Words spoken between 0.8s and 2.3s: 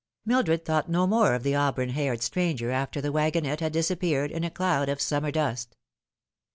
no more of the auburn haired